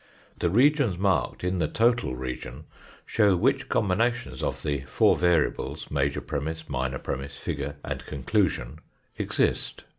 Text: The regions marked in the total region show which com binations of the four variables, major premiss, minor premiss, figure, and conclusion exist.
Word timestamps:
The 0.39 0.49
regions 0.49 0.97
marked 0.97 1.43
in 1.43 1.59
the 1.59 1.67
total 1.67 2.15
region 2.15 2.63
show 3.05 3.35
which 3.35 3.69
com 3.69 3.87
binations 3.87 4.41
of 4.41 4.63
the 4.63 4.79
four 4.85 5.15
variables, 5.15 5.91
major 5.91 6.21
premiss, 6.21 6.67
minor 6.67 6.97
premiss, 6.97 7.37
figure, 7.37 7.75
and 7.85 8.03
conclusion 8.07 8.79
exist. 9.19 9.83